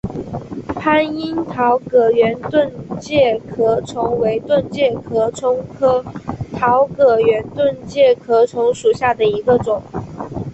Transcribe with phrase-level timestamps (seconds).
[0.81, 6.03] 番樱桃葛圆盾介壳虫为盾介壳虫科
[6.53, 9.79] 桃葛圆盾介壳虫属下的一个种。